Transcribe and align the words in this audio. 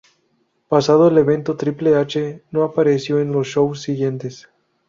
Pasado 0.67 1.09
el 1.09 1.17
evento, 1.19 1.55
Triple 1.57 1.95
H 1.95 2.41
no 2.49 2.63
apareció 2.63 3.19
en 3.19 3.31
los 3.31 3.45
shows 3.49 3.83
siguientes. 3.83 4.49